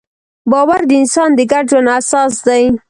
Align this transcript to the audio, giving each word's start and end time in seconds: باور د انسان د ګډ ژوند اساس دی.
باور 0.51 0.81
د 0.89 0.91
انسان 1.01 1.29
د 1.35 1.39
ګډ 1.51 1.65
ژوند 1.71 1.89
اساس 1.99 2.33
دی. 2.47 2.63